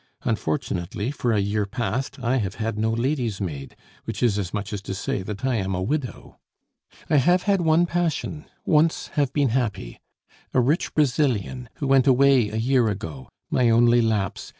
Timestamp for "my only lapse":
13.51-14.49